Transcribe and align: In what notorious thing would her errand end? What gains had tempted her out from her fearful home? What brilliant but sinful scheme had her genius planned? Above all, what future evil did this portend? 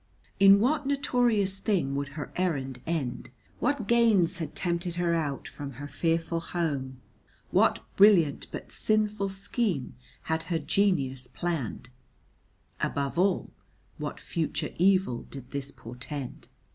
In 0.39 0.59
what 0.59 0.87
notorious 0.87 1.59
thing 1.59 1.93
would 1.95 2.07
her 2.17 2.31
errand 2.35 2.81
end? 2.87 3.29
What 3.59 3.87
gains 3.87 4.39
had 4.39 4.55
tempted 4.55 4.95
her 4.95 5.13
out 5.13 5.47
from 5.47 5.73
her 5.73 5.87
fearful 5.87 6.39
home? 6.39 6.99
What 7.51 7.85
brilliant 7.97 8.47
but 8.51 8.71
sinful 8.71 9.29
scheme 9.29 9.93
had 10.23 10.41
her 10.49 10.57
genius 10.57 11.27
planned? 11.27 11.89
Above 12.79 13.19
all, 13.19 13.51
what 13.99 14.19
future 14.19 14.73
evil 14.79 15.21
did 15.29 15.51
this 15.51 15.69
portend? 15.71 16.47